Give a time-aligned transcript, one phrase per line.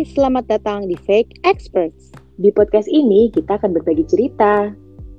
[0.00, 2.08] Hai, selamat datang di Fake Experts.
[2.40, 4.72] Di podcast ini kita akan berbagi cerita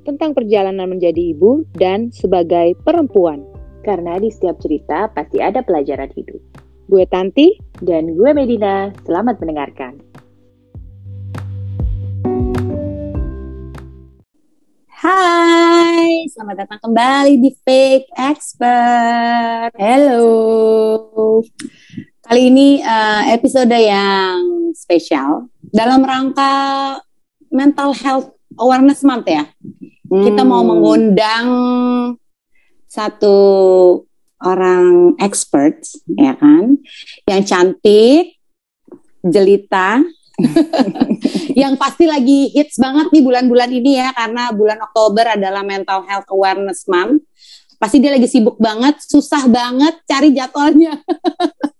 [0.09, 3.45] tentang perjalanan menjadi ibu dan sebagai perempuan.
[3.85, 6.41] Karena di setiap cerita pasti ada pelajaran hidup.
[6.89, 8.89] Gue Tanti dan gue Medina.
[9.05, 10.01] Selamat mendengarkan.
[14.89, 19.77] Hai, selamat datang kembali di Fake Expert.
[19.77, 21.45] Hello.
[22.31, 26.95] Kali ini uh, episode yang spesial dalam rangka
[27.51, 29.51] mental health awareness month ya.
[30.07, 30.23] Hmm.
[30.23, 30.69] Kita mau hmm.
[30.71, 31.47] mengundang
[32.87, 33.35] satu
[34.39, 36.79] orang expert ya kan,
[37.27, 38.39] yang cantik,
[39.27, 39.99] jelita,
[41.59, 46.31] yang pasti lagi hits banget nih bulan-bulan ini ya karena bulan Oktober adalah mental health
[46.31, 47.27] awareness month.
[47.75, 50.95] Pasti dia lagi sibuk banget, susah banget cari jadwalnya.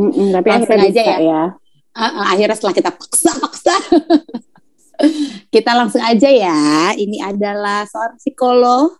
[0.00, 1.18] Mm -mm, tapi langsung akhirnya aja ya.
[1.20, 1.42] ya.
[1.90, 3.76] Uh, uh, akhirnya setelah kita paksa-paksa,
[5.54, 6.60] kita langsung aja ya.
[6.96, 8.96] Ini adalah seorang psikolog,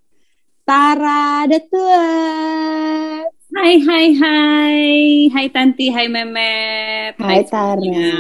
[0.69, 3.33] Tara Detuat.
[3.51, 4.85] Hai, hai, hai.
[5.33, 7.17] Hai Tanti, hai Memet.
[7.17, 8.13] Hai, hai Tara.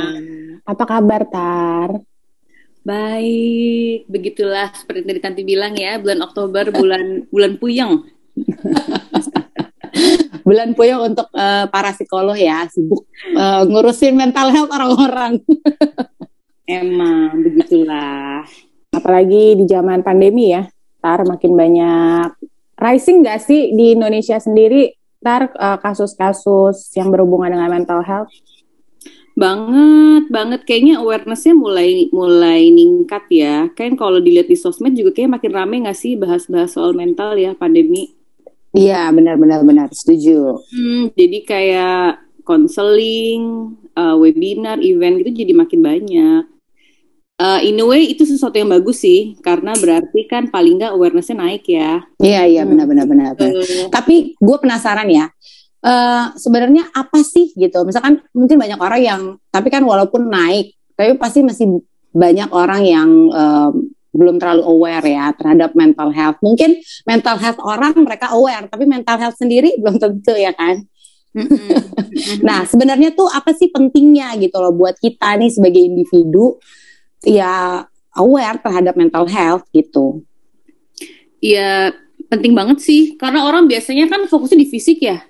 [0.65, 2.01] Apa kabar, Tar?
[2.81, 8.09] Baik, begitulah seperti tadi Tanti bilang ya, bulan Oktober bulan bulan puyeng.
[10.51, 13.07] bulan puyeng untuk uh, para psikolog ya sibuk
[13.39, 15.39] uh, ngurusin mental health orang-orang.
[16.67, 18.43] Emang begitulah.
[18.91, 20.67] Apalagi di zaman pandemi ya,
[20.99, 22.35] tar makin banyak
[22.75, 28.33] rising gak sih di Indonesia sendiri tar eh, kasus-kasus yang berhubungan dengan mental health?
[29.37, 30.61] Banget, banget.
[30.67, 33.69] Kayaknya awarenessnya mulai mulai ningkat ya.
[33.73, 37.55] Kan kalau dilihat di sosmed juga kayak makin rame gak sih bahas-bahas soal mental ya
[37.55, 38.20] pandemi.
[38.71, 40.63] Iya benar-benar benar setuju.
[40.71, 42.07] Hmm, jadi kayak
[42.47, 46.43] konseling, uh, webinar, event gitu jadi makin banyak.
[47.41, 51.41] Uh, in a way itu sesuatu yang bagus sih karena berarti kan paling nggak awarenessnya
[51.41, 52.05] naik ya.
[52.21, 53.33] Iya iya benar-benar benar.
[53.41, 53.89] Uh.
[53.89, 55.33] Tapi gue penasaran ya.
[55.81, 57.81] Uh, sebenarnya apa sih gitu?
[57.89, 61.81] Misalkan mungkin banyak orang yang tapi kan walaupun naik, tapi pasti masih
[62.13, 63.73] banyak orang yang uh,
[64.11, 66.39] belum terlalu aware ya terhadap mental health.
[66.43, 70.83] Mungkin mental health orang mereka aware, tapi mental health sendiri belum tentu ya kan.
[72.47, 76.59] nah sebenarnya tuh apa sih pentingnya gitu loh buat kita nih sebagai individu
[77.23, 77.87] ya
[78.19, 80.27] aware terhadap mental health gitu.
[81.39, 81.95] Iya
[82.27, 85.23] penting banget sih karena orang biasanya kan fokusnya di fisik ya.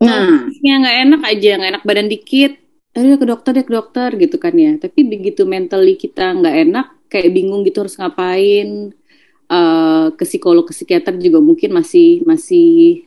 [0.00, 2.56] Nah, yang nggak enak aja, nggak enak badan dikit,
[2.96, 4.72] ayo ke dokter deh ke dokter gitu kan ya.
[4.80, 8.94] Tapi begitu mentally kita nggak enak, kayak bingung gitu harus ngapain.
[9.50, 13.02] Uh, ke psikolog ke psikiater juga mungkin masih masih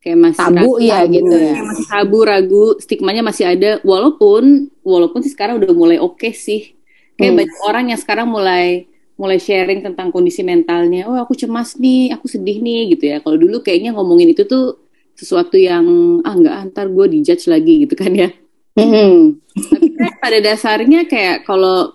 [0.00, 1.54] kayak masih tabu ragu, ya gitu ya.
[1.60, 2.64] masih tabu ragu.
[2.80, 3.70] Stigmanya masih ada.
[3.84, 6.72] Walaupun walaupun sih sekarang udah mulai oke okay sih.
[7.20, 7.38] Kayak hmm.
[7.44, 11.04] banyak orang yang sekarang mulai mulai sharing tentang kondisi mentalnya.
[11.06, 13.16] Oh aku cemas nih aku sedih nih gitu ya.
[13.20, 14.84] Kalau dulu kayaknya ngomongin itu tuh
[15.14, 15.84] sesuatu yang
[16.26, 18.30] ah nggak antar gue dijudge lagi gitu kan ya.
[18.74, 19.38] Hmm.
[19.54, 21.94] tapi kan pada dasarnya kayak kalau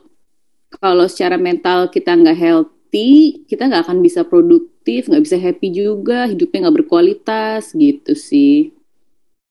[0.80, 6.26] kalau secara mental kita nggak healthy, kita nggak akan bisa produktif, nggak bisa happy juga,
[6.26, 8.72] hidupnya nggak berkualitas gitu sih.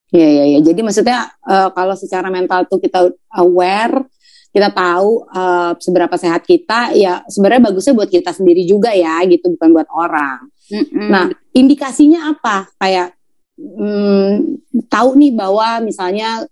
[0.08, 0.58] Iya iya iya.
[0.64, 4.08] Jadi maksudnya uh, kalau secara mental tuh kita aware,
[4.48, 9.52] kita tahu uh, seberapa sehat kita, ya sebenarnya bagusnya buat kita sendiri juga ya, gitu
[9.52, 10.48] bukan buat orang.
[10.72, 11.08] Mm -mm.
[11.12, 12.72] Nah indikasinya apa?
[12.80, 13.12] Kayak
[13.60, 14.32] mm,
[14.88, 16.48] tahu nih bahwa misalnya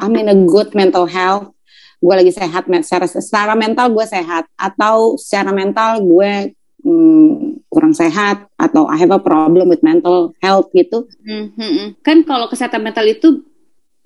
[0.00, 1.50] I'm in a good mental health,
[2.00, 8.48] gue lagi sehat secara secara mental gue sehat atau secara mental gue hmm, kurang sehat
[8.56, 11.06] atau I have a problem with mental health gitu.
[11.22, 12.00] Hmm, hmm.
[12.00, 13.44] Kan kalau kesehatan mental itu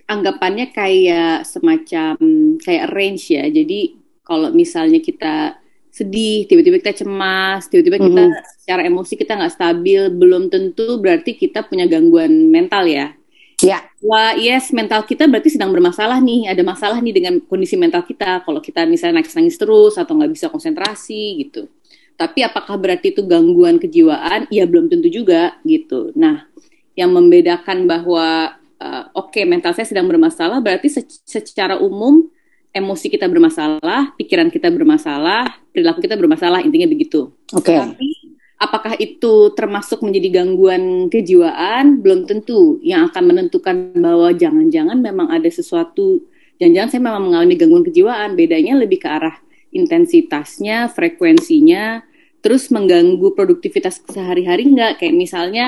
[0.05, 2.15] anggapannya kayak semacam
[2.61, 3.49] kayak range ya.
[3.49, 5.57] Jadi kalau misalnya kita
[5.95, 8.47] sedih, tiba-tiba kita cemas, tiba-tiba kita mm -hmm.
[8.59, 13.15] secara emosi kita nggak stabil, belum tentu berarti kita punya gangguan mental ya.
[13.63, 13.87] Ya.
[14.03, 16.51] Wah, yes, mental kita berarti sedang bermasalah nih.
[16.51, 18.43] Ada masalah nih dengan kondisi mental kita.
[18.43, 21.71] Kalau kita misalnya nangis-nangis terus atau nggak bisa konsentrasi gitu.
[22.15, 24.47] Tapi apakah berarti itu gangguan kejiwaan?
[24.51, 26.15] Ya belum tentu juga gitu.
[26.15, 26.47] Nah,
[26.95, 30.91] yang membedakan bahwa uh, oke okay, mental saya sedang bermasalah berarti
[31.27, 32.31] secara umum
[32.75, 36.63] emosi kita bermasalah, pikiran kita bermasalah, perilaku kita bermasalah.
[36.63, 37.31] Intinya begitu.
[37.55, 37.71] Oke.
[37.71, 37.79] Okay.
[37.79, 38.09] Tapi
[38.55, 42.01] Apakah itu termasuk menjadi gangguan kejiwaan?
[42.01, 42.79] Belum tentu.
[42.81, 46.23] Yang akan menentukan bahwa jangan-jangan memang ada sesuatu,
[46.63, 48.39] jangan-jangan saya memang mengalami gangguan kejiwaan.
[48.39, 49.37] Bedanya lebih ke arah
[49.75, 52.07] intensitasnya, frekuensinya,
[52.41, 55.03] terus mengganggu produktivitas sehari-hari enggak?
[55.03, 55.67] Kayak misalnya,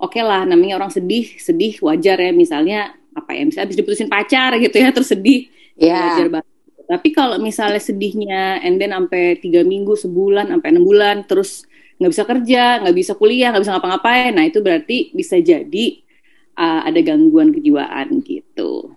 [0.00, 2.32] oke okay lah, namanya orang sedih, sedih wajar ya.
[2.32, 6.16] Misalnya apa ya misalnya habis diputusin pacar gitu ya terus sedih Ya.
[6.16, 6.48] wajar banget.
[6.84, 11.64] Tapi kalau misalnya sedihnya and then sampai tiga minggu, sebulan, sampai enam bulan, terus
[12.02, 15.84] nggak bisa kerja, nggak bisa kuliah, nggak bisa ngapa-ngapain, nah itu berarti bisa jadi
[16.58, 18.90] uh, ada gangguan kejiwaan gitu.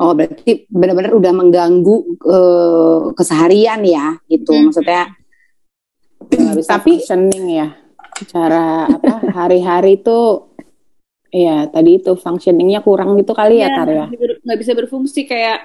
[0.00, 4.56] Oh, berarti benar-benar udah mengganggu eh, keseharian ya, gitu.
[4.56, 4.72] Hmm.
[4.72, 5.12] Maksudnya
[6.24, 7.68] nggak bisa Tapi- functioning ya
[8.28, 10.44] cara apa hari-hari itu
[11.32, 14.58] ya tadi itu functioningnya kurang gitu kali ya Iya, Tar ya nggak bisa ber- nggak
[14.60, 15.58] bisa berfungsi kayak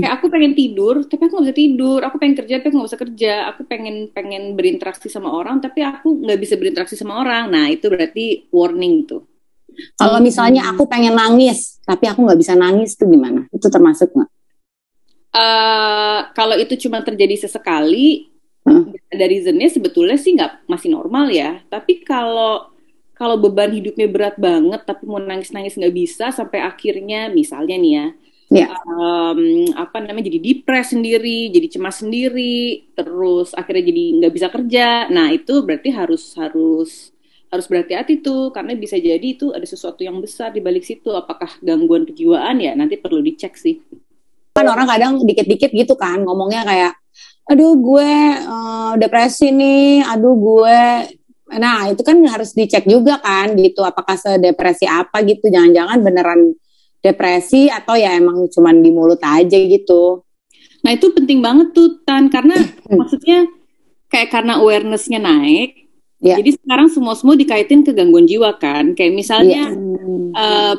[0.00, 2.90] kayak aku pengen tidur tapi aku nggak bisa tidur aku pengen kerja tapi aku nggak
[2.90, 7.44] bisa kerja aku pengen pengen berinteraksi sama orang tapi aku nggak bisa berinteraksi sama orang
[7.54, 9.22] nah itu berarti warning tuh
[9.96, 13.48] kalau misalnya aku pengen nangis, tapi aku nggak bisa nangis itu gimana?
[13.56, 14.30] Itu termasuk nggak?
[15.32, 18.28] eh kalau itu cuma terjadi sesekali,
[18.62, 18.94] Hmm.
[19.10, 21.58] dari reasonnya sebetulnya sih nggak masih normal ya.
[21.66, 22.70] Tapi kalau
[23.18, 28.06] kalau beban hidupnya berat banget, tapi mau nangis-nangis nggak bisa sampai akhirnya, misalnya nih ya,
[28.52, 28.68] Ya.
[28.68, 35.08] em, apa namanya jadi depres sendiri, jadi cemas sendiri, terus akhirnya jadi nggak bisa kerja.
[35.08, 37.16] Nah itu berarti harus harus
[37.48, 41.12] harus berhati-hati tuh karena bisa jadi itu ada sesuatu yang besar di balik situ.
[41.12, 42.76] Apakah gangguan kejiwaan ya?
[42.76, 43.80] Nanti perlu dicek sih.
[44.52, 46.92] Kan orang kadang dikit-dikit gitu kan ngomongnya kayak,
[47.48, 50.80] aduh gue eh, depresi nih, aduh gue,
[51.56, 56.40] nah itu kan harus dicek juga kan gitu, apakah sedepresi apa gitu, jangan-jangan beneran
[57.02, 60.22] depresi atau ya emang cuman di mulut aja gitu.
[60.86, 62.54] Nah itu penting banget tuh Tan karena
[62.90, 63.46] maksudnya
[64.06, 65.82] kayak karena awarenessnya naik,
[66.22, 66.38] Ya.
[66.38, 69.74] jadi sekarang semua semua dikaitin ke gangguan jiwa kan, kayak misalnya
[70.38, 70.74] eh,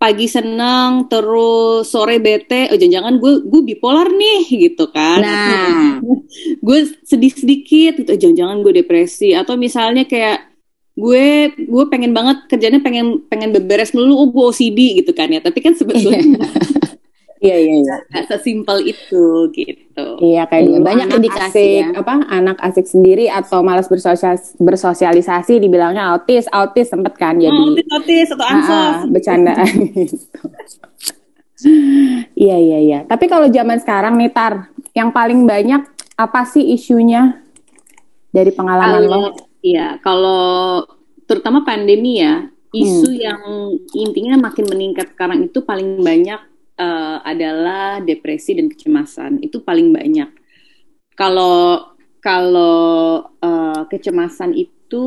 [0.00, 6.00] pagi seneng terus sore bete, oh jangan-jangan gue gue bipolar nih gitu kan, Nah,
[6.66, 9.36] gue sedih sedikit gitu, oh, jangan-jangan gue depresi.
[9.36, 10.55] Atau misalnya kayak
[10.96, 15.38] gue gue pengen banget kerjanya pengen pengen beberes melulu, oh gue OCD gitu kan ya,
[15.38, 16.24] tapi kan sebetulnya
[17.36, 17.96] iya iya iya.
[18.08, 20.06] nggak sesimpel itu gitu.
[20.18, 22.00] Iya kayak Iya, dulu banyak anak indikasi asik, ya.
[22.00, 27.76] apa anak asik sendiri atau malas bersosialis- bersosialisasi dibilangnya autis, autis sempet kan jadi Oh,
[27.76, 28.72] otis, otis atau ansos.
[28.72, 29.68] ah, bercandaan
[30.00, 30.40] gitu.
[32.34, 32.98] Iya iya iya.
[33.04, 35.84] Tapi kalau zaman sekarang nih Tar, yang paling banyak
[36.14, 37.40] apa sih isunya
[38.28, 39.20] dari pengalaman lo?
[39.66, 40.86] Iya, kalau
[41.26, 43.42] terutama pandemi ya, isu yang
[43.98, 46.38] intinya makin meningkat sekarang itu paling banyak
[46.78, 49.42] eh, adalah depresi dan kecemasan.
[49.42, 50.30] Itu paling banyak.
[51.18, 51.82] Kalau
[52.22, 55.04] kalau eh, kecemasan itu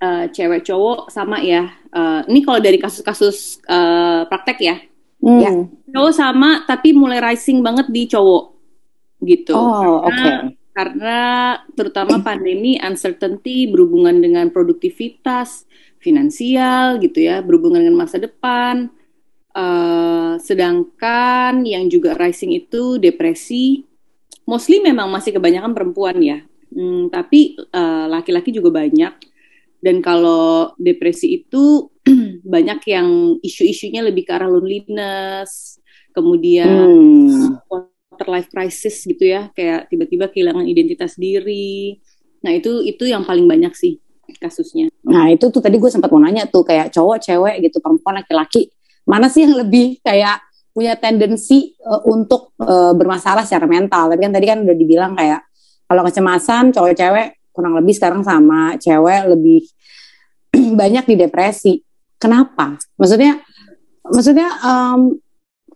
[0.00, 1.68] eh, cewek cowok sama ya.
[1.92, 4.76] Eh, ini kalau dari kasus-kasus eh, praktek ya.
[5.20, 5.40] Hmm.
[5.44, 5.50] Ya.
[5.92, 8.44] Cowok sama tapi mulai rising banget di cowok
[9.28, 9.52] gitu.
[9.52, 10.14] Oh, oke.
[10.14, 11.18] Karena- Karena
[11.74, 15.66] terutama pandemi uncertainty berhubungan dengan produktivitas,
[15.98, 18.86] finansial gitu ya, berhubungan dengan masa depan.
[19.58, 23.82] Eh, sedangkan yang juga rising itu depresi,
[24.46, 26.46] mostly memang masih kebanyakan perempuan ya.
[26.70, 29.18] Hmm, tapi eh, laki-laki juga banyak.
[29.82, 31.90] Dan kalau depresi itu
[32.54, 35.82] banyak yang isu-isunya lebih ke arah loneliness,
[36.14, 37.97] kemudian Hmm.
[38.18, 42.02] Quarter life crisis gitu ya, kayak tiba-tiba kehilangan identitas diri.
[42.42, 44.02] Nah itu itu yang paling banyak sih
[44.42, 44.90] kasusnya.
[45.06, 48.74] Nah itu tuh tadi gue sempat mau nanya tuh kayak cowok, cewek gitu, perempuan, laki-laki,
[49.06, 50.42] mana sih yang lebih kayak
[50.74, 54.10] punya tendensi eh, untuk eh, bermasalah secara mental?
[54.10, 55.46] Tapi kan tadi kan udah dibilang kayak
[55.86, 59.62] kalau kecemasan cowok cewek kurang lebih sekarang sama, cewek lebih
[60.80, 61.74] banyak di depresi.
[62.18, 62.74] Kenapa?
[62.98, 63.38] Maksudnya,
[64.10, 65.18] maksudnya em,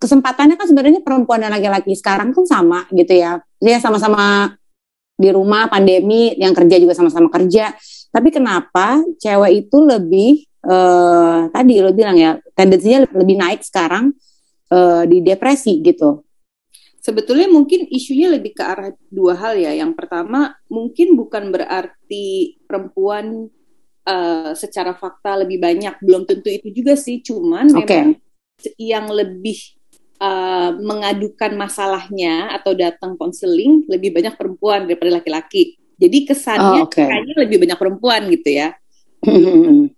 [0.02, 3.38] kesempatannya kan sebenarnya perempuan dan laki-laki sekarang kan sama gitu ya.
[3.62, 4.59] Dia sama-sama
[5.14, 7.71] di rumah pandemi, yang kerja juga sama-sama kerja.
[8.11, 14.11] Tapi kenapa cewek itu lebih eh, tadi lo bilang ya tendensinya lebih naik sekarang
[14.75, 16.26] eh, di depresi gitu.
[17.02, 19.71] Sebetulnya mungkin isunya lebih ke arah dua hal ya.
[19.75, 23.47] Yang pertama mungkin bukan berarti perempuan
[24.02, 27.23] eh, secara fakta lebih banyak, belum tentu itu juga sih.
[27.23, 27.87] Cuman Oke.
[27.87, 28.18] memang
[28.78, 29.81] yang lebih
[30.22, 35.74] eh, mengadukan masalahnya atau datang konseling lebih banyak perempuan daripada laki-laki.
[35.98, 36.98] Jadi kesannya Oh, oke.
[36.98, 38.68] kayaknya lebih banyak perempuan gitu ya.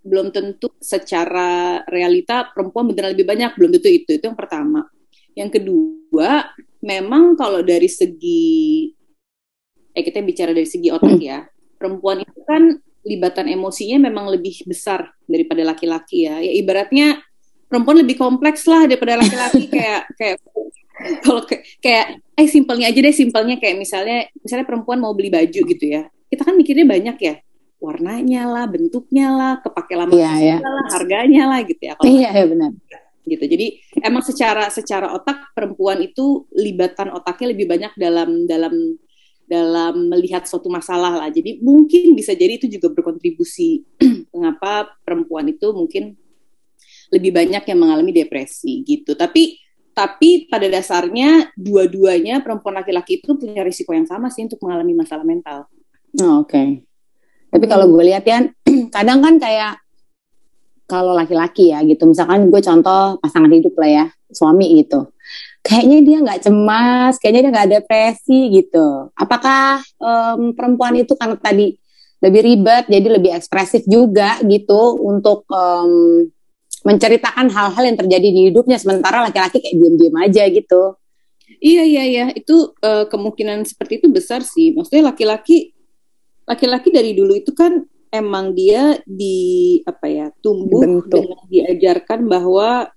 [0.05, 4.85] belum tentu secara realita perempuan beneran lebih banyak belum tentu itu itu yang pertama
[5.33, 6.45] yang kedua
[6.85, 8.85] memang kalau dari segi
[9.95, 11.41] eh kita bicara dari segi otak ya
[11.79, 17.21] perempuan itu kan libatan emosinya memang lebih besar daripada laki-laki ya ya ibaratnya
[17.65, 20.37] perempuan lebih kompleks lah daripada laki-laki kayak kayak
[21.21, 25.61] kalau kayak, kayak eh simpelnya aja deh simpelnya kayak misalnya misalnya perempuan mau beli baju
[25.65, 27.35] gitu ya kita kan mikirnya banyak ya
[27.77, 30.57] warnanya lah bentuknya lah kepake lama Iya, iya.
[30.63, 32.71] lah harganya lah gitu ya kalau Iya, iya benar.
[33.25, 33.41] gitu.
[33.41, 33.67] Jadi
[34.05, 38.73] emang secara secara otak perempuan itu libatan otaknya lebih banyak dalam dalam
[39.45, 41.29] dalam melihat suatu masalah lah.
[41.29, 43.81] Jadi mungkin bisa jadi itu juga berkontribusi
[44.33, 46.13] mengapa perempuan itu mungkin
[47.13, 49.13] lebih banyak yang mengalami depresi gitu.
[49.13, 49.59] Tapi
[49.95, 55.23] tapi pada dasarnya dua-duanya perempuan laki-laki itu punya risiko yang sama sih untuk mengalami masalah
[55.23, 55.71] mental.
[56.19, 56.51] Oh, Oke.
[56.51, 56.67] Okay.
[57.55, 58.43] Tapi kalau gue lihat ya,
[58.95, 59.79] kadang kan kayak
[60.85, 65.15] kalau laki-laki ya gitu, misalkan gue contoh pasangan hidup lah ya, suami gitu.
[65.63, 69.09] Kayaknya dia nggak cemas, kayaknya dia nggak depresi gitu.
[69.15, 71.73] Apakah um, perempuan itu karena tadi
[72.19, 76.27] lebih ribet, jadi lebih ekspresif juga gitu untuk um,
[76.85, 80.95] menceritakan hal-hal yang terjadi di hidupnya, sementara laki-laki kayak diam-diam aja gitu.
[81.57, 84.77] Iya iya iya, itu uh, kemungkinan seperti itu besar sih.
[84.77, 85.73] Maksudnya laki-laki
[86.45, 87.81] laki-laki dari dulu itu kan
[88.13, 91.25] emang dia di apa ya tumbuh Bentuk.
[91.25, 92.93] dengan diajarkan bahwa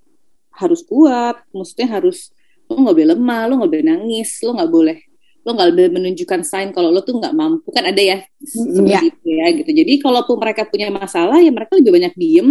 [0.53, 2.29] harus kuat, maksudnya harus
[2.69, 4.99] lo nggak boleh lemah, lo nggak boleh nangis, lo nggak boleh
[5.47, 9.03] lo nggak boleh menunjukkan sign kalau lo tuh nggak mampu kan ada ya seperti yeah.
[9.07, 9.71] itu ya gitu.
[9.85, 12.49] Jadi kalaupun mereka punya masalah ya mereka lebih banyak diem,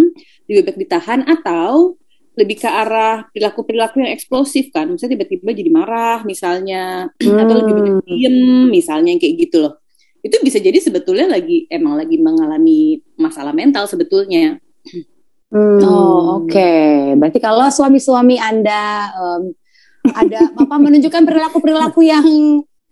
[0.47, 1.99] lebih banyak ditahan atau
[2.37, 7.33] lebih ke arah perilaku-perilaku yang eksplosif kan, misalnya tiba-tiba jadi marah misalnya hmm.
[7.41, 8.37] atau lebih banyak diem
[8.69, 9.81] misalnya kayak gitu loh
[10.27, 14.59] itu bisa jadi sebetulnya lagi emang lagi mengalami masalah mental sebetulnya.
[15.47, 15.79] Hmm.
[15.79, 17.15] Oh oke, okay.
[17.15, 19.55] berarti kalau suami-suami anda um,
[20.11, 22.27] ada apa menunjukkan perilaku-perilaku yang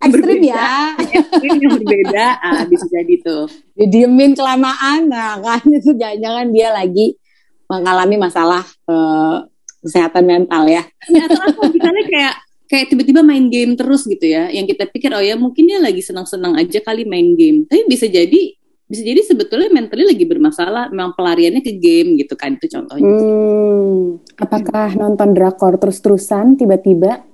[0.05, 3.45] ekstrim ya, ekstrim yang berbeda, ah, bisa jadi tuh.
[3.73, 7.17] Didiemin kelamaan, nah kan itu jangan-jangan dia lagi
[7.65, 9.45] mengalami masalah uh,
[9.81, 10.83] kesehatan mental ya.
[11.09, 12.35] ya atau misalnya kayak
[12.65, 14.49] kayak tiba-tiba main game terus gitu ya.
[14.49, 17.69] Yang kita pikir oh ya mungkin dia lagi senang-senang aja kali main game.
[17.69, 18.53] Tapi bisa jadi
[18.85, 20.89] bisa jadi sebetulnya mentally lagi bermasalah.
[20.93, 23.05] Memang pelariannya ke game gitu kan itu contohnya.
[23.05, 27.25] Hmm, apakah nonton drakor terus-terusan tiba-tiba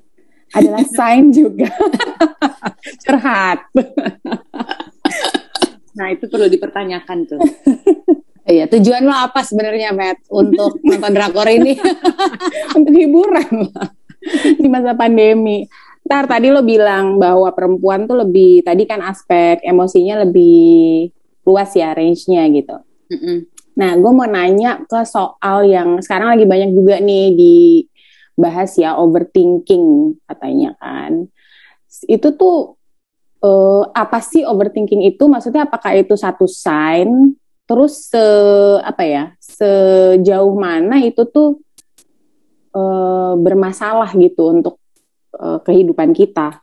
[0.56, 1.72] adalah sign juga
[3.04, 3.60] curhat
[5.92, 7.42] nah itu perlu dipertanyakan tuh
[8.42, 11.78] Iya, tujuan lo apa sebenarnya, Matt, untuk nonton drakor ini?
[12.78, 13.70] untuk hiburan
[14.58, 15.70] di masa pandemi.
[16.02, 21.08] Ntar tadi lo bilang bahwa perempuan tuh lebih tadi kan aspek emosinya lebih
[21.46, 22.76] luas ya range-nya gitu.
[23.14, 23.38] Mm -mm.
[23.72, 27.26] Nah, gue mau nanya ke soal yang sekarang lagi banyak juga nih
[28.36, 31.30] dibahas ya overthinking katanya kan.
[32.08, 32.80] Itu tuh
[33.44, 35.28] uh, apa sih overthinking itu?
[35.28, 37.36] Maksudnya apakah itu satu sign?
[37.68, 38.26] Terus se
[38.82, 39.24] apa ya?
[39.38, 41.62] Sejauh mana itu tuh
[42.76, 44.76] uh, bermasalah gitu untuk
[45.38, 46.60] uh, kehidupan kita.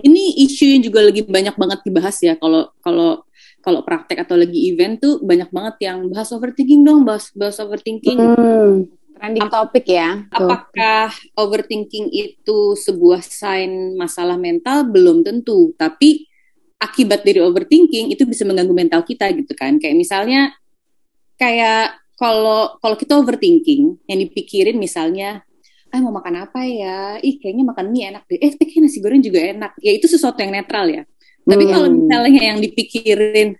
[0.00, 3.20] Ini isu yang juga lagi banyak banget dibahas ya kalau kalau
[3.60, 8.16] kalau praktek atau lagi event tuh banyak banget yang bahas overthinking dong, bahas bahas overthinking.
[8.16, 8.88] Hmm,
[9.20, 10.24] trending topik ya.
[10.32, 14.88] Apakah overthinking itu sebuah sign masalah mental?
[14.88, 16.24] Belum tentu, tapi
[16.80, 19.76] akibat dari overthinking itu bisa mengganggu mental kita gitu kan.
[19.76, 20.56] Kayak misalnya
[21.36, 25.44] kayak kalau kalau kita overthinking yang dipikirin misalnya
[25.90, 29.18] ah mau makan apa ya ih kayaknya makan mie enak deh eh kayaknya nasi goreng
[29.26, 31.02] juga enak ya itu sesuatu yang netral ya
[31.42, 31.72] tapi hmm.
[31.74, 33.58] kalau misalnya yang dipikirin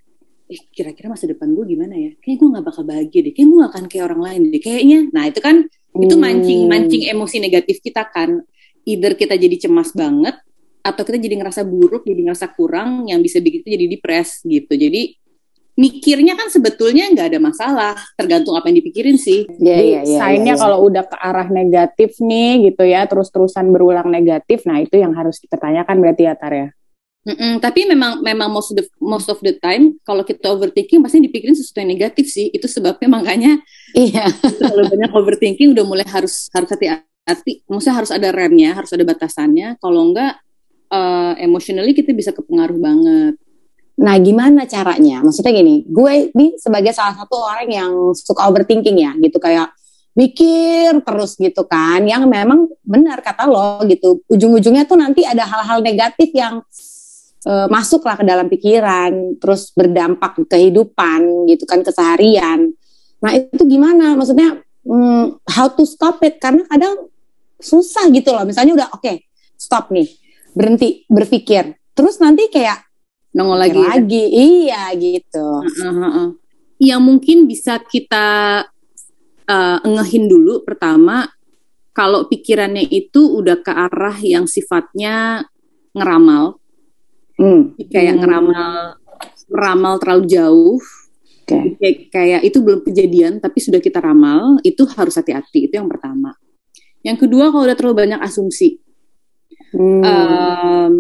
[0.51, 3.59] eh kira-kira masa depan gue gimana ya kayaknya gue nggak bakal bahagia deh kayaknya gue
[3.63, 6.03] gak akan kayak orang lain deh kayaknya nah itu kan hmm.
[6.03, 8.43] itu mancing mancing emosi negatif kita kan
[8.83, 10.35] either kita jadi cemas banget
[10.83, 14.73] atau kita jadi ngerasa buruk jadi ngerasa kurang yang bisa bikin kita jadi depres gitu
[14.75, 15.15] jadi
[15.79, 19.49] mikirnya kan sebetulnya nggak ada masalah, tergantung apa yang dipikirin sih.
[19.49, 20.19] Iya, iya, iya.
[20.21, 25.01] Signnya ya, kalau udah ke arah negatif nih gitu ya, terus-terusan berulang negatif, nah itu
[25.01, 26.69] yang harus dipertanyakan berarti ya Tar ya.
[27.21, 31.05] Mm -mm, tapi memang memang most of the most of the time kalau kita overthinking
[31.05, 32.49] pasti dipikirin sesuatu yang negatif sih.
[32.49, 33.61] Itu sebabnya makanya
[33.93, 34.25] iya
[34.73, 37.61] kalau banyak overthinking udah mulai harus harus hati-hati.
[37.69, 39.77] Maksudnya harus ada remnya, harus ada batasannya.
[39.85, 40.41] Kalau enggak
[40.91, 43.35] uh, emotionally kita bisa kepengaruh banget.
[44.01, 45.21] Nah, gimana caranya?
[45.21, 49.77] Maksudnya gini, gue ini sebagai salah satu orang yang suka overthinking ya, gitu kayak
[50.17, 54.25] mikir terus gitu kan, yang memang benar kata lo gitu.
[54.33, 56.65] Ujung-ujungnya tuh nanti ada hal-hal negatif yang
[57.47, 62.73] uh, masuk lah ke dalam pikiran, terus berdampak ke kehidupan gitu kan keseharian.
[63.21, 64.17] Nah, itu gimana?
[64.17, 66.41] Maksudnya hmm, how to stop it?
[66.41, 67.09] Karena kadang
[67.61, 68.49] susah gitu loh.
[68.49, 70.09] Misalnya udah oke, okay, stop nih,
[70.57, 71.77] berhenti berpikir.
[71.93, 72.91] Terus nanti kayak
[73.35, 73.89] nongol lagi ya?
[73.95, 76.29] lagi iya gitu uh, uh, uh.
[76.83, 78.29] yang mungkin bisa kita
[79.47, 81.31] uh, engehin dulu pertama
[81.95, 85.47] kalau pikirannya itu udah ke arah yang sifatnya
[85.95, 86.60] ngeramal
[87.41, 87.81] hmm.
[87.89, 88.21] kayak hmm.
[88.21, 88.73] ngeramal
[89.51, 90.79] ngeramal terlalu jauh
[91.43, 91.75] okay.
[91.81, 96.37] kayak, kayak itu belum kejadian tapi sudah kita ramal itu harus hati-hati itu yang pertama
[97.01, 98.77] Yang kedua kalau udah terlalu banyak asumsi.
[99.73, 100.03] Hmm.
[100.05, 100.93] Um,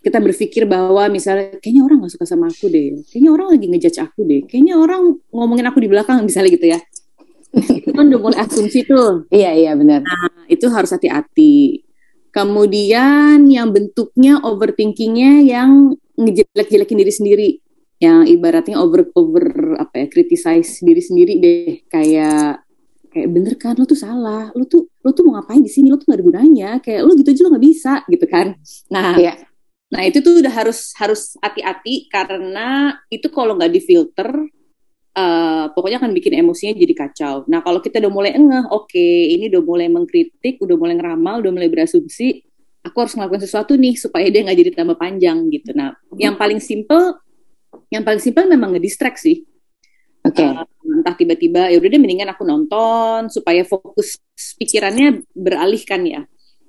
[0.00, 4.00] kita berpikir bahwa misalnya kayaknya orang nggak suka sama aku deh, kayaknya orang lagi ngejudge
[4.00, 6.80] aku deh, kayaknya orang ngomongin aku di belakang misalnya gitu ya.
[7.78, 9.26] itu kan udah mulai asumsi tuh.
[9.32, 10.06] Iya iya benar.
[10.06, 11.84] Nah, itu harus hati-hati.
[12.36, 17.48] Kemudian yang bentuknya overthinkingnya yang ngejelek-jelekin diri sendiri,
[17.96, 22.60] yang ibaratnya over over apa ya criticize diri sendiri deh, kayak
[23.08, 25.96] kayak bener kan lo tuh salah, lo tuh lo tuh mau ngapain di sini, lo
[25.96, 27.92] tuh gak ada gunanya, kayak lo gitu aja lo nggak bisa.
[28.04, 28.46] Gitu kan.
[28.92, 29.34] Nah, Iya.
[29.86, 34.28] Nah itu tuh udah harus harus hati-hati karena itu kalau nggak difilter,
[35.16, 37.34] eh pokoknya akan bikin emosinya jadi kacau.
[37.48, 39.00] Nah kalau kita udah mulai engeh, oke
[39.32, 42.44] ini udah mulai mengkritik, udah mulai ngeramal, udah mulai berasumsi,
[42.84, 45.72] aku harus ngelakuin sesuatu nih supaya dia nggak jadi tambah panjang gitu.
[45.72, 47.16] Nah yang paling simple,
[47.88, 49.48] yang paling simple memang ngedistract sih.
[50.20, 50.44] Oke.
[50.44, 50.68] Uh,
[51.00, 54.20] entah tiba-tiba ya udah deh mendingan aku nonton supaya fokus
[54.60, 56.20] pikirannya beralihkan ya.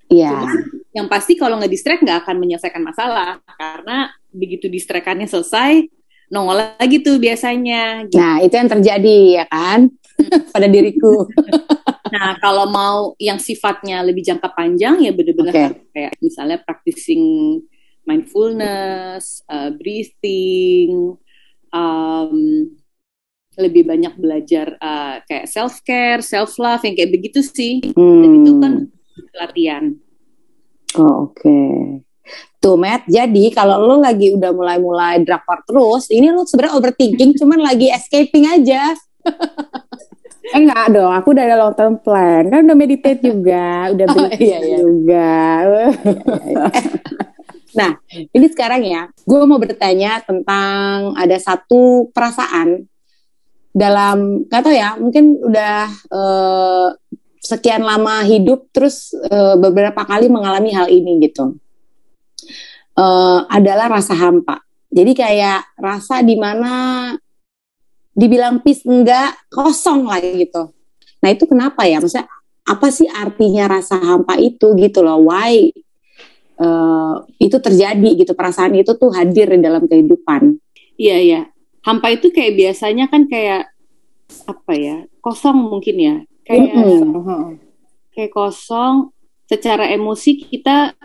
[0.07, 0.47] Iya.
[0.95, 5.96] Yang pasti kalau nggak distract nggak akan menyelesaikan masalah karena begitu distractannya selesai
[6.27, 8.07] nongol lagi tuh biasanya.
[8.07, 8.19] gitu.
[8.19, 9.79] Nah itu yang terjadi ya kan
[10.53, 11.27] pada diriku.
[12.07, 15.59] Nah kalau mau yang sifatnya lebih jangka panjang ya bener-bener Oke.
[15.59, 17.23] harus kayak misalnya practicing
[18.07, 21.19] mindfulness, uh, breathing,
[21.75, 22.31] um,
[23.59, 27.83] lebih banyak belajar uh, kayak self care, self love yang kayak begitu sih.
[27.91, 28.73] Dan itu kan
[29.35, 29.85] latihan.
[30.95, 31.59] Oh, Oke.
[32.57, 33.05] Tuh, Matt.
[33.05, 38.49] Jadi kalau lo lagi udah mulai-mulai drakor terus, ini lo sebenarnya overthinking, cuman lagi escaping
[38.49, 38.97] aja.
[40.53, 42.49] eh enggak dong, aku udah ada long term plan.
[42.49, 44.77] Kan udah meditate juga, udah Oh, iya, iya.
[44.81, 45.31] juga.
[47.77, 52.89] nah, ini sekarang ya, gue mau bertanya tentang ada satu perasaan
[53.69, 56.87] dalam, gak tau ya, mungkin udah eh,
[57.37, 61.53] sekian lama hidup terus eh, beberapa kali mengalami hal ini gitu
[62.97, 64.57] Eh, adalah rasa hampa
[64.89, 67.13] jadi kayak rasa di mana
[68.17, 70.73] dibilang pis enggak kosong lah gitu
[71.21, 72.25] nah itu kenapa ya maksudnya
[72.65, 75.69] apa sih artinya rasa hampa itu gitu loh why
[76.57, 80.57] eh, itu terjadi gitu perasaan itu tuh hadir di dalam kehidupan
[80.97, 81.41] Iya iya.
[81.85, 83.69] Hampa itu kayak biasanya kan kayak
[84.49, 84.97] apa ya?
[85.21, 86.15] Kosong mungkin ya.
[86.43, 87.61] Kayak Mm-mm.
[88.11, 89.13] kayak kosong
[89.45, 90.97] secara emosi kita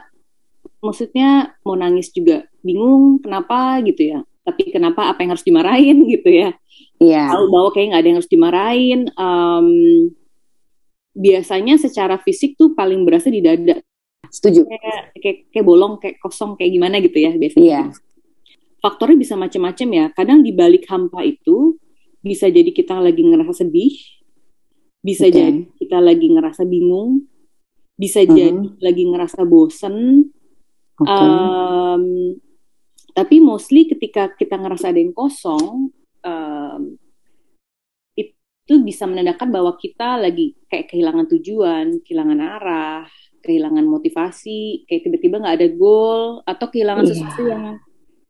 [0.82, 4.20] maksudnya mau nangis juga bingung kenapa gitu ya.
[4.42, 6.50] Tapi kenapa apa yang harus dimarahin gitu ya.
[6.98, 9.00] iya Tahu bahwa kayak nggak ada yang harus dimarahin.
[9.14, 9.68] Em,
[11.14, 13.78] biasanya secara fisik tuh paling berasa di dada.
[14.32, 17.62] setuju Kayak, kayak kayak bolong, kayak kosong, kayak gimana gitu ya biasanya.
[17.62, 17.82] Iya.
[18.82, 20.04] faktornya bisa macam-macam ya.
[20.10, 21.78] Kadang di balik hampa itu
[22.18, 23.94] bisa jadi kita lagi ngerasa sedih,
[24.98, 25.38] bisa Oke.
[25.38, 27.30] jadi kita lagi ngerasa bingung,
[27.94, 28.30] bisa Mhm.
[28.34, 30.26] jadi lagi ngerasa bosen.
[31.00, 32.04] Oke Em,
[33.12, 35.92] tapi mostly ketika kita ngerasa ada yang kosong,
[36.24, 36.96] em,
[38.16, 43.04] itu bisa menandakan bahwa kita lagi kayak kehilangan tujuan, kehilangan arah,
[43.42, 47.10] kehilangan motivasi, kayak tiba-tiba nggak ada goal atau kehilangan Iya.
[47.12, 47.64] sesuatu yang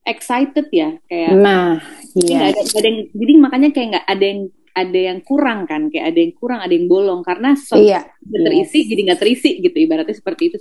[0.03, 1.79] excited ya, kayak nah
[2.19, 4.41] iya ada, ada yang, jadi makanya kayak nggak ada yang
[4.73, 8.79] ada yang kurang kan, kayak ada yang kurang, ada yang bolong karena sesuatu iya terisi
[8.89, 10.59] jadi nggak terisi gitu, ibaratnya seperti itu.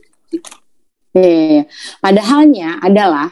[1.14, 1.20] Sih.
[1.22, 1.64] Iya,
[2.00, 3.30] padahalnya adalah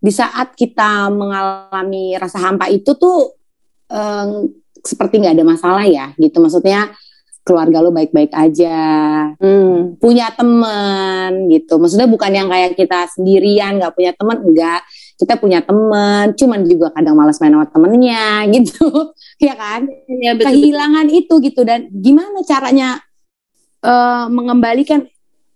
[0.00, 3.36] di saat kita mengalami rasa hampa itu tuh
[3.92, 4.48] em,
[4.80, 6.40] seperti nggak ada masalah ya, gitu.
[6.40, 6.88] Maksudnya
[7.40, 8.78] keluarga lo baik-baik aja,
[9.40, 11.80] Hmm, punya teman gitu.
[11.80, 14.80] Maksudnya bukan yang kayak kita sendirian nggak punya teman, enggak.
[15.16, 18.86] Kita punya teman, cuman juga kadang malas main sama temennya gitu,
[19.40, 19.88] ya kan?
[20.20, 20.52] Ya betul.
[20.52, 23.00] kehilangan itu gitu dan gimana caranya
[23.84, 25.04] eh, mengembalikan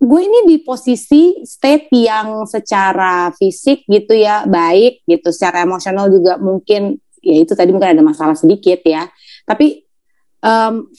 [0.04, 5.32] gue ini di posisi state yang secara fisik gitu ya baik gitu.
[5.32, 9.08] Secara emosional juga mungkin ya itu tadi mungkin ada masalah sedikit ya.
[9.48, 9.80] Tapi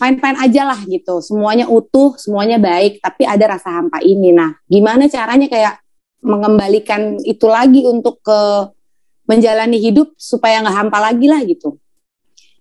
[0.01, 1.21] fine fine aja lah gitu.
[1.21, 4.33] Semuanya utuh semuanya baik tapi ada rasa hampa ini.
[4.33, 5.77] Nah gimana caranya kayak
[6.25, 8.73] mengembalikan itu lagi untuk ke
[9.29, 11.77] menjalani hidup supaya nggak hampa lagi lah gitu?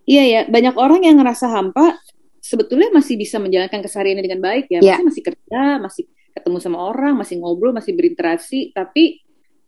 [0.04, 1.96] Iya ya, banyak orang yang ngerasa hampa
[2.44, 4.84] sebetulnya masih bisa menjalankan kesehariannya dengan baik ya.
[4.84, 5.00] Iya.
[5.00, 6.04] Maksudnya masih kerja, masih
[6.36, 9.22] ketemu sama orang, masih ngobrol, masih berinteraksi, tapi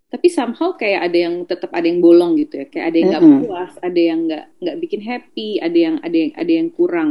[0.06, 2.66] tapi somehow kayak ada yang tetap ada yang bolong gitu ya.
[2.70, 3.40] Kayak ada yang nggak Mm-mm.
[3.40, 7.10] puas, ada yang nggak nggak bikin happy, ada yang ada yang ada yang kurang.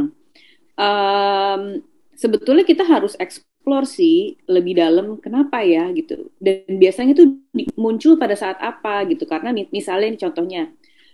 [0.76, 1.62] Em,
[2.16, 6.32] sebetulnya kita harus explore sih lebih dalam kenapa ya gitu.
[6.40, 9.24] Dan biasanya di- muncul pada saat apa gitu.
[9.28, 10.62] Karena mi- misalnya ini contohnya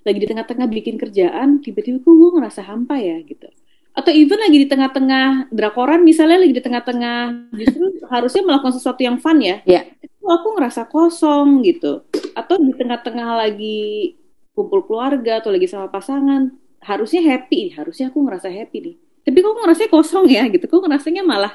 [0.07, 3.47] lagi di tengah-tengah bikin kerjaan, tiba-tiba kok gue ngerasa hampa ya gitu.
[3.93, 7.19] Atau even lagi di tengah-tengah drakoran misalnya lagi di tengah-tengah
[7.53, 9.61] justru harusnya melakukan sesuatu yang fun ya.
[9.69, 9.85] Iya.
[10.01, 12.01] Itu aku ngerasa kosong gitu.
[12.33, 14.17] Atau di tengah-tengah lagi
[14.57, 16.53] kumpul keluarga atau lagi sama pasangan
[16.83, 18.97] harusnya happy, harusnya aku ngerasa happy nih.
[19.23, 20.65] Tapi kok ngerasanya kosong ya gitu.
[20.67, 21.53] Kok ngerasanya malah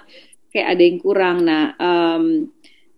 [0.53, 1.37] kayak ada yang kurang.
[1.41, 2.47] Nah, um,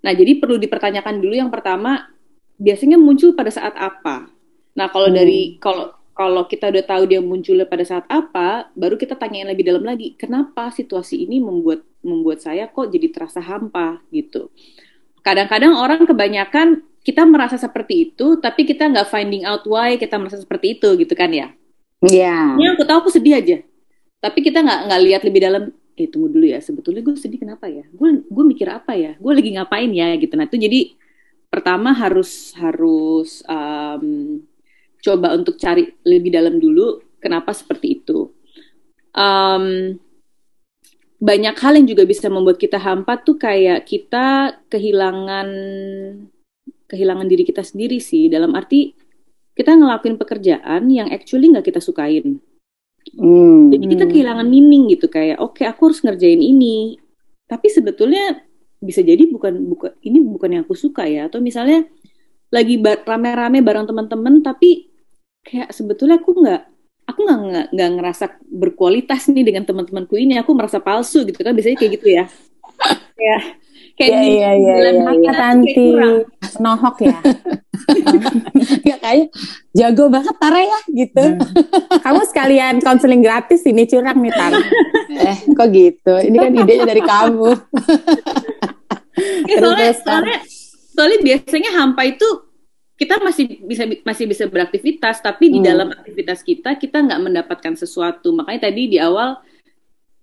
[0.04, 2.12] nah jadi perlu dipertanyakan dulu yang pertama
[2.60, 4.30] biasanya muncul pada saat apa.
[4.76, 5.18] Nah, kalau Hmm.
[5.18, 9.64] dari kalau kalau kita udah tahu dia munculnya pada saat apa, baru kita tanyain lebih
[9.64, 14.52] dalam lagi, kenapa situasi ini membuat membuat saya kok jadi terasa hampa gitu.
[15.24, 20.36] Kadang-kadang orang kebanyakan kita merasa seperti itu, tapi kita nggak finding out why kita merasa
[20.44, 21.56] seperti itu gitu kan ya.
[22.04, 22.60] Iya.
[22.60, 23.64] Ini aku tahu aku sedih aja,
[24.20, 25.64] tapi kita nggak nggak lihat lebih dalam.
[25.96, 27.88] Eh tunggu dulu ya, sebetulnya gue sedih kenapa ya?
[27.96, 29.16] Gue gue mikir apa ya?
[29.16, 30.36] Gue lagi ngapain ya gitu.
[30.36, 31.00] Nah itu jadi
[31.48, 34.44] pertama harus harus um,
[35.00, 38.32] coba untuk cari lebih dalam dulu kenapa seperti itu.
[39.16, 39.96] Um,
[41.20, 45.48] banyak hal yang juga bisa membuat kita hampa tuh kayak kita kehilangan
[46.88, 48.96] kehilangan diri kita sendiri sih dalam arti
[49.54, 52.40] kita ngelakuin pekerjaan yang actually nggak kita sukain.
[53.20, 53.68] Hmm.
[53.72, 56.96] Jadi kita kehilangan meaning gitu kayak oke aku harus ngerjain ini.
[57.44, 58.40] Tapi sebetulnya
[58.80, 61.84] bisa jadi bukan bukan ini bukan yang aku suka ya atau misalnya
[62.50, 64.89] lagi rame-rame bareng teman-teman tapi
[65.46, 66.62] kayak sebetulnya aku nggak
[67.10, 71.78] aku nggak nggak ngerasa berkualitas nih dengan teman-temanku ini aku merasa palsu gitu kan biasanya
[71.80, 72.26] kayak gitu ya
[73.18, 73.42] kayak
[74.00, 75.88] kayak iya, mata Kak tuh kayak Tanti
[76.64, 77.18] nohok ya.
[78.90, 79.28] Ya kayak
[79.76, 81.26] jago banget Tara ya gitu.
[82.00, 84.54] Kamu sekalian konseling gratis ini curang nih Tar.
[85.10, 86.14] eh kok gitu?
[86.16, 87.52] Ini kan idenya dari kamu.
[89.52, 90.40] Ya, soalnya, soalnya,
[90.96, 92.28] soalnya biasanya hampa itu
[93.00, 95.68] kita masih bisa masih bisa beraktivitas, tapi di Hmm.
[95.72, 98.36] dalam aktivitas kita kita nggak mendapatkan sesuatu.
[98.36, 99.40] Makanya tadi di awal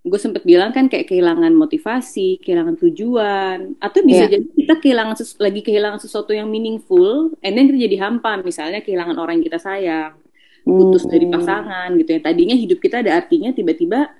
[0.07, 4.39] gue sempet bilang kan kayak kehilangan motivasi, kehilangan tujuan, atau bisa Iya.
[4.39, 8.39] jadi kita kehilangan lagi kehilangan sesuatu yang meaningful, and then kita jadi hampa.
[8.39, 10.13] Misalnya kehilangan orang yang kita sayang,
[10.63, 11.33] putus dari Hmm.
[11.35, 12.19] pasangan gitu ya.
[12.23, 14.15] Tadinya hidup kita ada artinya, tiba-tiba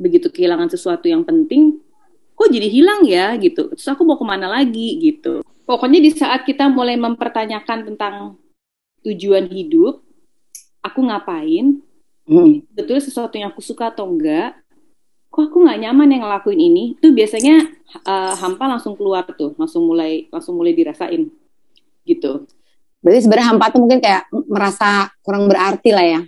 [0.00, 1.76] begitu kehilangan sesuatu yang penting,
[2.40, 3.68] kok jadi hilang ya gitu.
[3.76, 5.44] Terus aku mau ke mana lagi gitu.
[5.68, 8.40] Pokoknya di saat kita mulai mempertanyakan tentang
[9.04, 10.00] tujuan hidup,
[10.80, 11.84] aku ngapain,
[12.30, 12.62] Hmm.
[12.70, 14.54] betulnya sesuatu yang aku suka atau enggak,
[15.34, 17.66] kok aku nggak nyaman yang ngelakuin ini, itu biasanya
[18.06, 21.26] uh, hampa langsung keluar tuh, langsung mulai langsung mulai dirasain
[22.06, 22.46] gitu.
[23.02, 26.20] Berarti sebenarnya hampa tuh mungkin kayak merasa kurang berarti lah ya.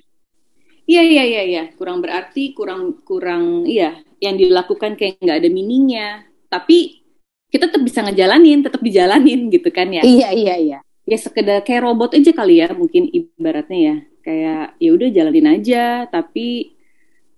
[0.91, 6.09] Iya iya iya iya, kurang berarti, kurang kurang iya, yang dilakukan kayak nggak ada meaningnya.
[6.47, 7.03] Tapi
[7.51, 10.07] kita tetap bisa ngejalanin, tetap dijalanin gitu kan ya.
[10.07, 10.79] Iya iya iya.
[11.03, 13.97] Ya sekedar kayak robot aja kali ya, mungkin ibaratnya ya.
[14.23, 16.79] Kayak ya udah jalanin aja, tapi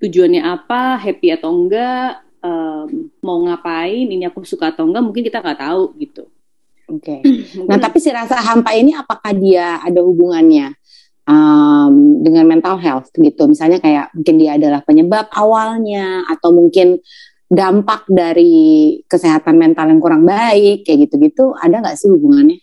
[0.05, 5.41] tujuannya apa, happy atau enggak, em, mau ngapain, ini aku suka atau enggak, mungkin kita
[5.41, 6.29] nggak tahu gitu.
[6.93, 7.25] Oke.
[7.25, 10.77] Mungkin Nah tapi si rasa hampa ini apakah dia ada hubungannya
[11.29, 13.49] um, dengan mental health gitu?
[13.49, 17.01] Misalnya kayak mungkin dia adalah penyebab awalnya atau mungkin
[17.49, 22.59] dampak dari kesehatan mental yang kurang baik kayak gitu-gitu ada nggak sih hubungannya?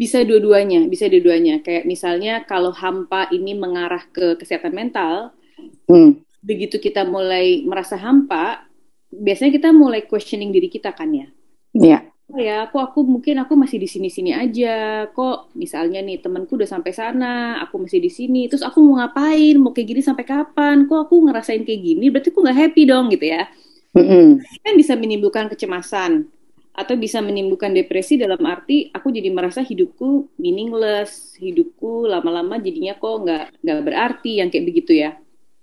[0.00, 1.60] Bisa dua-duanya, bisa dua-duanya.
[1.60, 5.36] Kayak misalnya kalau hampa ini mengarah ke kesehatan mental,
[5.84, 6.24] Hmm.
[6.40, 8.64] begitu kita mulai merasa hampa,
[9.12, 11.28] biasanya kita mulai questioning diri kita kan ya.
[11.76, 11.98] Iya.
[12.36, 15.08] Ya, kok aku mungkin aku masih di sini-sini aja.
[15.10, 18.46] Kok misalnya nih temanku udah sampai sana, aku masih di sini.
[18.46, 19.56] Terus aku mau ngapain?
[19.58, 20.84] Mau kayak gini sampai kapan?
[20.86, 22.06] Kok aku ngerasain kayak gini?
[22.12, 23.48] Berarti aku nggak happy dong gitu ya.
[23.96, 24.38] Mm-mm.
[24.62, 26.30] Kan bisa menimbulkan kecemasan
[26.70, 33.26] atau bisa menimbulkan depresi dalam arti aku jadi merasa hidupku meaningless, hidupku lama-lama jadinya kok
[33.26, 35.18] nggak nggak berarti yang kayak begitu ya.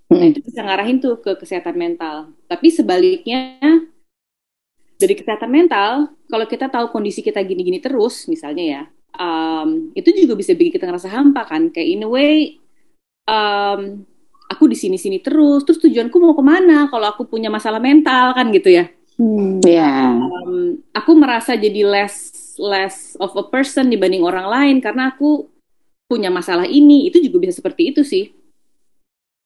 [0.08, 2.32] Nah, itu bisa ngarahin tuh ke kesehatan mental.
[2.48, 3.60] Tapi sebaliknya,
[4.98, 8.82] dari kesehatan mental, kalau kita tahu kondisi kita gini-gini terus, misalnya ya,
[9.18, 11.70] um, itu juga bisa bikin kita ngerasa hampa kan.
[11.70, 12.58] Kayak in a way,
[13.30, 14.04] um,
[14.50, 18.50] aku di sini-sini terus, terus tujuanku mau ke mana kalau aku punya masalah mental kan
[18.50, 18.90] gitu ya.
[19.18, 19.62] Hmm.
[19.62, 20.18] Iya.
[20.18, 25.50] Um, aku merasa jadi less less of a person dibanding orang lain karena aku
[26.10, 27.10] punya masalah ini.
[27.10, 28.34] Itu juga bisa seperti itu sih.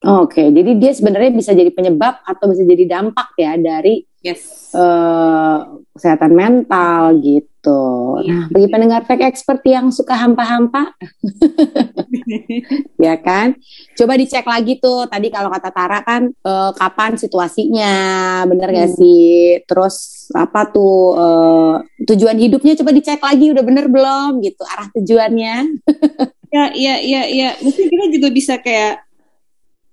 [0.01, 4.69] Oke, jadi dia sebenarnya bisa jadi penyebab atau bisa jadi dampak ya dari Yes.
[4.71, 5.57] eh,
[5.91, 7.81] kesehatan mental gitu.
[8.21, 8.29] Iya.
[8.31, 10.93] Nah, bagi pendengar fake expert yang suka hampa-hampa,
[13.01, 13.57] ya kan,
[13.93, 15.05] coba dicek lagi tuh.
[15.05, 17.95] Tadi kalau kata Tara kan, eh, kapan situasinya,
[18.45, 18.97] bener gak Hmm.
[18.97, 19.31] sih?
[19.65, 19.95] Terus
[20.31, 21.73] apa tuh eh,
[22.07, 22.73] tujuan hidupnya?
[22.77, 25.55] Coba dicek lagi, udah bener belum gitu arah tujuannya.
[26.51, 27.49] Ya, iya, iya, iya.
[27.63, 29.07] Mungkin kita juga bisa kayak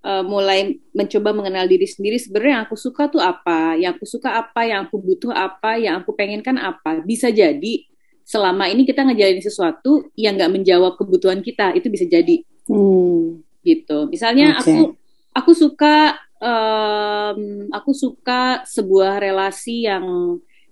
[0.04, 4.38] uh, mulai mencoba mengenal diri sendiri sebenarnya yang aku suka tuh apa, yang aku suka
[4.38, 7.02] apa, yang aku butuh apa, yang aku pengenkan apa.
[7.02, 7.87] Bisa jadi
[8.28, 12.44] selama ini kita ngejalanin sesuatu yang nggak menjawab kebutuhan kita, itu bisa jadi.
[12.68, 13.40] Hmm.
[13.64, 13.98] Gitu.
[14.12, 14.76] Misalnya okay.
[14.76, 14.98] aku
[15.34, 20.04] aku suka um, aku suka sebuah relasi yang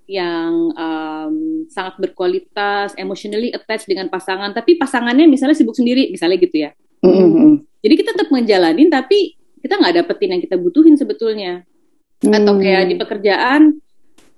[0.06, 6.62] yang um, sangat berkualitas, emotionally attached dengan pasangan, tapi pasangannya misalnya sibuk sendiri, misalnya gitu
[6.62, 6.70] ya.
[7.04, 7.52] Mm-hmm.
[7.84, 11.64] Jadi kita tetap menjalanin, tapi kita nggak dapetin yang kita butuhin sebetulnya.
[12.24, 12.32] Mm.
[12.32, 13.76] Atau kayak di pekerjaan,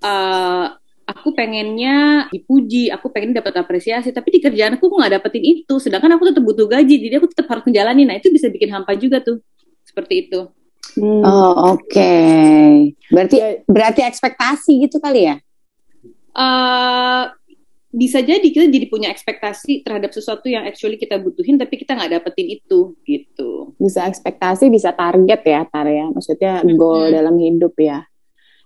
[0.02, 0.66] uh,
[1.08, 6.18] aku pengennya dipuji, aku pengen dapat apresiasi, tapi di kerjaan aku nggak dapetin itu, sedangkan
[6.18, 8.02] aku tetap butuh gaji, jadi aku tetap harus menjalani.
[8.04, 9.40] Nah itu bisa bikin hampa juga tuh,
[9.86, 10.50] seperti itu.
[10.98, 11.22] Hmm.
[11.22, 12.96] Oh oke, okay.
[13.12, 15.36] berarti berarti ekspektasi gitu kali ya?
[16.38, 17.22] uh,
[17.98, 22.22] bisa jadi kita jadi punya ekspektasi terhadap sesuatu yang actually kita butuhin tapi kita nggak
[22.22, 23.74] dapetin itu gitu.
[23.74, 26.06] Bisa ekspektasi bisa target ya tar ya.
[26.14, 27.14] Maksudnya goal -hmm.
[27.18, 28.06] dalam hidup ya.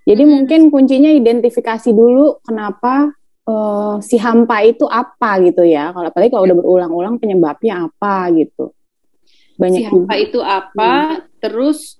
[0.04, 0.32] Jadi -hmm.
[0.36, 3.16] mungkin kuncinya identifikasi dulu kenapa
[3.48, 5.96] uh, si hampa itu apa gitu ya.
[5.96, 8.76] Kalau apalagi kalau udah berulang-ulang penyebabnya apa gitu.
[9.56, 11.40] Banyak si hampa itu apa hmm.
[11.40, 11.96] terus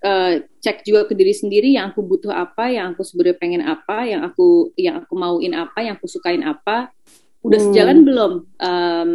[0.00, 4.02] uh, cek juga ke diri sendiri yang aku butuh apa, yang aku sebenarnya pengen apa,
[4.02, 6.90] yang aku yang aku mauin apa, yang aku sukain apa,
[7.46, 7.66] udah hmm.
[7.70, 9.12] sejalan belum um,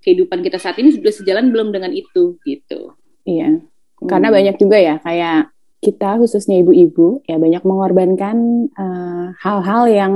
[0.00, 2.96] kehidupan kita saat ini sudah sejalan belum dengan itu gitu.
[3.28, 4.08] Iya, hmm.
[4.08, 5.52] karena banyak juga ya kayak
[5.84, 10.12] kita khususnya ibu-ibu ya banyak mengorbankan eh, hal-hal uh, yang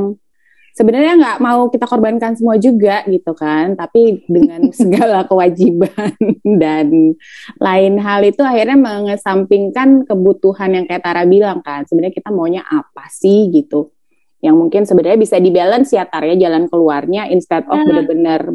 [0.79, 3.75] sebenarnya nggak mau kita korbankan semua juga gitu kan.
[3.75, 6.14] Tapi dengan segala kewajiban
[6.62, 7.19] dan
[7.59, 11.83] lain hal itu akhirnya mengesampingkan kebutuhan yang kayak Tara bilang kan.
[11.83, 13.91] Sebenarnya kita maunya apa sih gitu?
[14.38, 17.83] Yang mungkin sebenarnya bisa dibalance ya Tara ya jalan keluarnya instead of nah.
[17.83, 18.55] benar-benar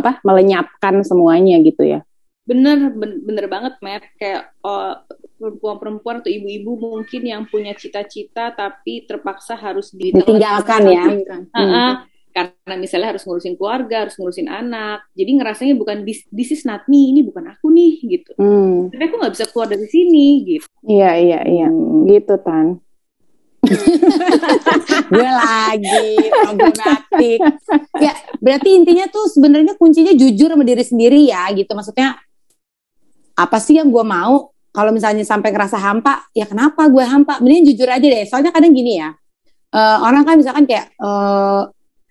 [0.00, 2.07] apa melenyapkan semuanya gitu ya
[2.48, 4.08] bener bener banget Matt.
[4.16, 4.96] Kayak oh,
[5.38, 11.04] perempuan-perempuan atau ibu-ibu mungkin yang punya cita-cita tapi terpaksa harus ditinggalkan ya.
[11.52, 11.92] hmm.
[12.28, 15.06] karena misalnya harus ngurusin keluarga harus ngurusin anak.
[15.14, 18.32] Jadi ngerasanya bukan this, this is not me ini bukan aku nih gitu.
[18.38, 18.90] Hmm.
[18.94, 20.66] tapi aku nggak bisa keluar dari sini gitu.
[20.86, 21.68] Iya iya iya.
[22.06, 22.78] Gitu tan.
[25.12, 27.38] Gue lagi problematik.
[27.98, 31.74] Ya berarti intinya tuh sebenarnya kuncinya jujur sama diri sendiri ya gitu.
[31.74, 32.22] Maksudnya
[33.38, 34.50] apa sih yang gue mau?
[34.68, 37.38] Kalau misalnya sampai ngerasa hampa ya kenapa gue hampa?
[37.38, 38.26] Mending jujur aja deh.
[38.26, 39.14] Soalnya kadang gini ya
[39.72, 41.68] uh, orang kan misalkan kayak uh,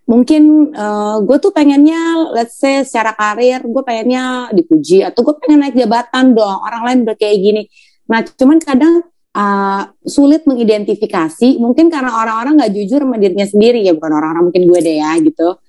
[0.07, 5.67] mungkin uh, gue tuh pengennya let's say secara karir gue pengennya dipuji atau gue pengen
[5.67, 6.57] naik jabatan dong.
[6.63, 7.63] Orang lain udah kayak gini.
[8.07, 9.03] Nah cuman kadang
[9.35, 11.59] uh, sulit mengidentifikasi.
[11.59, 13.83] Mungkin karena orang-orang nggak jujur sama sendiri.
[13.83, 15.59] Ya bukan orang-orang mungkin gue deh ya gitu.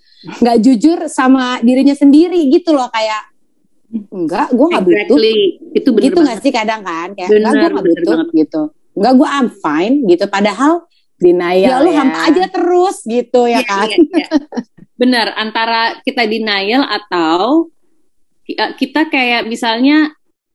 [0.43, 3.38] Nggak jujur sama dirinya sendiri gitu loh kayak
[3.89, 5.33] enggak gue nggak exactly.
[5.33, 5.77] butuh.
[5.77, 7.09] Itu bener gitu nggak sih kadang kan?
[7.17, 8.29] Kayak bener, enggak gue nggak butuh banget.
[8.37, 8.63] gitu.
[8.99, 10.25] Enggak gue I'm fine gitu.
[10.29, 10.73] Padahal
[11.19, 11.99] denial ya lu ya.
[11.99, 13.87] hampa aja terus gitu ya, ya kan?
[13.91, 14.29] ya, ya.
[14.95, 17.67] bener antara kita denial atau
[18.49, 20.15] kita kayak misalnya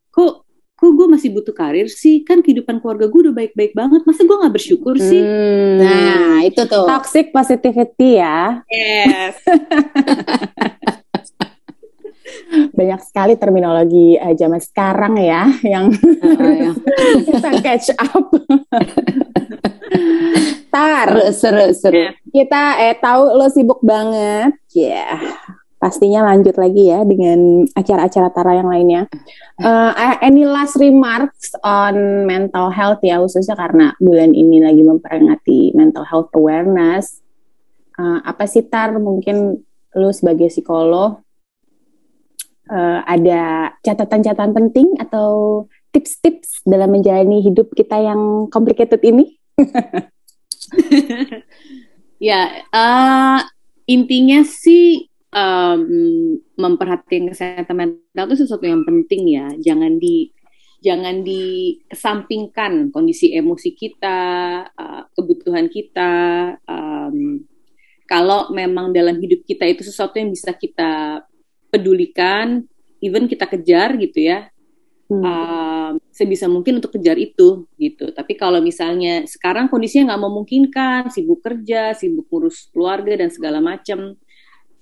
[0.09, 2.27] kok kok gue masih butuh karir sih?
[2.27, 4.03] Kan kehidupan keluarga gue udah baik-baik banget.
[4.03, 5.21] Masa gue nggak bersyukur sih?
[5.23, 6.85] Hmm, nah itu tuh.
[6.85, 8.61] Toxic positivity ya.
[8.67, 9.39] Yes
[12.73, 15.91] banyak sekali terminologi uh, zaman sekarang ya yang
[16.23, 16.71] oh, ya.
[17.27, 18.25] kita catch up.
[20.73, 22.09] Tar, seru, seru.
[22.09, 22.13] Yeah.
[22.33, 25.05] Kita eh tahu lo sibuk banget, ya.
[25.05, 25.17] Yeah.
[25.77, 29.01] Pastinya lanjut lagi ya dengan acara-acara Tara yang lainnya.
[29.59, 29.91] Uh,
[30.23, 36.31] any last remarks on mental health ya, khususnya karena bulan ini lagi memperingati mental health
[36.33, 37.19] awareness.
[37.99, 39.61] Uh, apa sih Tar mungkin
[39.93, 41.21] lu sebagai psikolog
[42.69, 49.37] uh, ada catatan-catatan penting atau tips-tips dalam menjalani hidup kita yang complicated ini?
[52.29, 53.39] ya, uh,
[53.85, 55.83] intinya sih um,
[56.57, 59.47] memperhatikan kesehatan mental itu sesuatu yang penting ya.
[59.59, 60.33] Jangan di
[60.83, 64.19] jangan dikesampingkan kondisi emosi kita,
[64.75, 66.11] uh, kebutuhan kita.
[66.67, 67.47] Um,
[68.03, 71.23] kalau memang dalam hidup kita itu sesuatu yang bisa kita
[71.73, 72.61] pedulikan,
[73.01, 74.53] even kita kejar gitu ya,
[75.09, 75.23] hmm.
[75.25, 78.13] uh, sebisa mungkin untuk kejar itu gitu.
[78.13, 84.13] Tapi kalau misalnya sekarang kondisinya nggak memungkinkan, sibuk kerja, sibuk ngurus keluarga dan segala macam,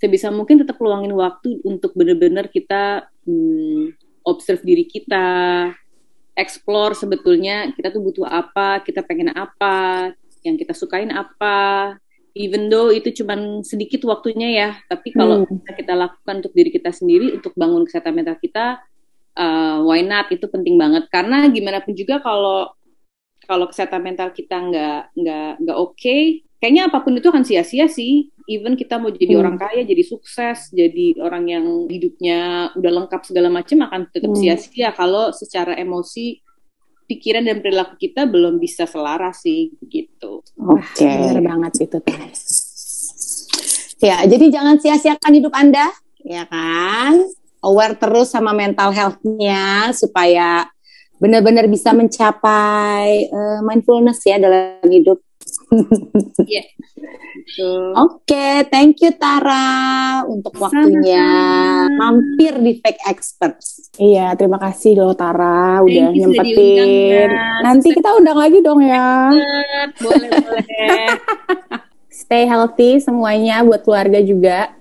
[0.01, 3.95] sebisa mungkin tetap luangin waktu untuk benar-benar kita hmm,
[4.27, 5.71] observe diri kita,
[6.33, 11.95] explore sebetulnya kita tuh butuh apa, kita pengen apa, yang kita sukain apa,
[12.37, 15.67] even though itu cuma sedikit waktunya ya, tapi kalau hmm.
[15.75, 18.79] kita lakukan untuk diri kita sendiri untuk bangun kesehatan mental kita,
[19.35, 22.71] uh, why not itu penting banget karena gimana pun juga kalau
[23.45, 27.89] kalau kesehatan mental kita nggak nggak nggak oke okay, kayaknya apa pun itu akan sia-sia
[27.89, 29.41] sih even kita mau jadi hmm.
[29.41, 34.39] orang kaya jadi sukses jadi orang yang hidupnya udah lengkap segala macam akan tetap hmm.
[34.39, 36.39] sia-sia kalau secara emosi
[37.11, 40.39] pikiran dan perilaku kita belum bisa selaras sih gitu.
[40.55, 41.35] Oke, okay.
[41.35, 41.99] benar banget itu
[44.01, 45.91] Ya, jadi jangan sia-siakan hidup Anda,
[46.23, 47.21] ya kan?
[47.61, 50.65] Aware terus sama mental health-nya supaya
[51.21, 55.21] benar-benar bisa mencapai uh, mindfulness ya dalam hidup.
[56.45, 56.67] Yeah.
[57.95, 61.25] Oke, okay, thank you Tara untuk waktunya
[61.95, 63.91] mampir di Fake Experts.
[63.95, 67.29] Iya, terima kasih loh Tara udah nyempetin.
[67.63, 69.31] Nanti kita undang lagi dong ya.
[69.99, 71.05] Boleh, boleh.
[72.21, 74.75] Stay healthy semuanya buat keluarga juga.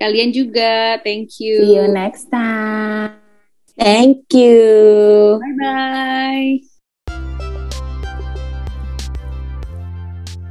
[0.00, 1.60] Kalian juga, thank you.
[1.60, 3.20] See you next time.
[3.76, 5.40] Thank you.
[5.40, 6.69] Bye bye.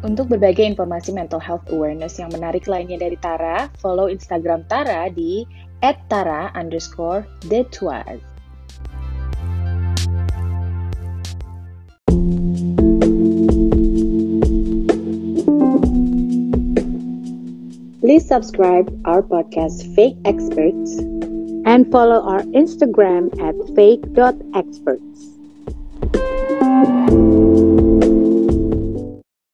[0.10, 5.45] Untuk berbagai informasi mental health awareness yang menarik lainnya dari Tara, follow Instagram Tara di
[6.10, 7.30] @tara underscore.
[18.02, 20.98] Please subscribe our podcast Fake Experts
[21.69, 25.38] and follow our Instagram at fake.experts.